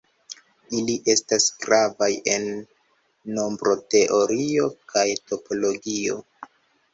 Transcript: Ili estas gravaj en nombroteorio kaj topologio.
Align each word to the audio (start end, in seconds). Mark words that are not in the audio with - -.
Ili 0.77 0.93
estas 1.13 1.43
gravaj 1.65 2.07
en 2.35 2.47
nombroteorio 3.37 4.67
kaj 4.95 5.05
topologio. 5.29 6.19